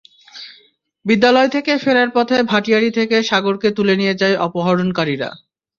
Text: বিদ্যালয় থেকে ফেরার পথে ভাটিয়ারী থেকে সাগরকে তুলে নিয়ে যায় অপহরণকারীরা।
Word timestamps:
বিদ্যালয় 1.05 1.49
থেকে 1.49 1.71
ফেরার 1.83 2.09
পথে 2.15 2.37
ভাটিয়ারী 2.51 2.89
থেকে 2.97 3.17
সাগরকে 3.29 3.69
তুলে 3.77 3.93
নিয়ে 3.95 4.15
যায় 4.21 4.35
অপহরণকারীরা। 4.39 5.29